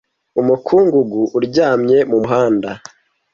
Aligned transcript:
umukungugu 0.41 1.19
uryamye 1.37 1.97
mumuhanda 2.11 2.71